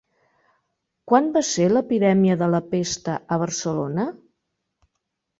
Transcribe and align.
Quan 1.09 1.27
va 1.35 1.43
ser 1.49 1.67
l'epidèmia 1.73 2.37
de 2.39 2.47
la 2.53 2.61
pesta 2.71 3.17
a 3.35 3.37
Barcelona? 3.43 4.07